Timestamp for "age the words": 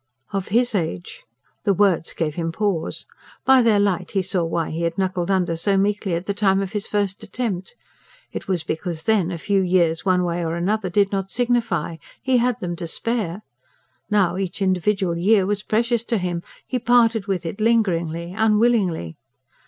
0.73-2.13